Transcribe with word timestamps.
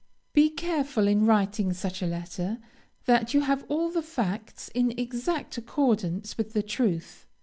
Be 0.33 0.49
careful 0.49 1.07
in 1.07 1.27
writing 1.27 1.73
such 1.73 2.01
a 2.01 2.07
letter 2.07 2.57
that 3.05 3.35
you 3.35 3.41
have 3.41 3.63
all 3.69 3.91
the 3.91 4.01
facts 4.01 4.67
in 4.69 4.97
exact 4.97 5.59
accordance 5.59 6.39
with 6.39 6.53
the 6.53 6.63
truth. 6.63 7.27